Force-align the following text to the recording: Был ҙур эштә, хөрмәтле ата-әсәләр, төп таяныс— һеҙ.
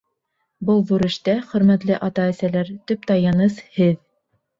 Был 0.69 0.79
ҙур 0.91 1.03
эштә, 1.07 1.35
хөрмәтле 1.51 1.99
ата-әсәләр, 2.07 2.71
төп 2.93 3.05
таяныс— 3.13 3.61
һеҙ. 3.77 3.95